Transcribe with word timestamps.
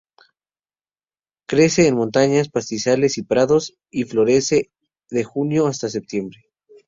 Crece 1.47 1.85
en 1.87 1.95
montañas, 1.95 2.49
pastizales 2.49 3.19
y 3.19 3.21
prados, 3.21 3.77
y 3.91 4.05
florece 4.05 4.71
de 5.11 5.23
junio 5.23 5.67
hasta 5.67 5.89
septiembre. 5.89 6.39